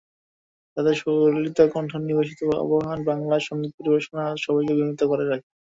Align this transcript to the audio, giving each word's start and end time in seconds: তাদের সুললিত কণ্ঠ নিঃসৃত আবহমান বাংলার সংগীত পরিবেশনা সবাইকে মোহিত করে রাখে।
তাদের 0.77 0.95
সুললিত 0.95 1.59
কণ্ঠ 1.73 1.91
নিঃসৃত 1.99 2.41
আবহমান 2.57 2.99
বাংলার 3.07 3.47
সংগীত 3.49 3.71
পরিবেশনা 3.77 4.23
সবাইকে 4.37 4.73
মোহিত 4.79 5.01
করে 5.11 5.25
রাখে। 5.25 5.49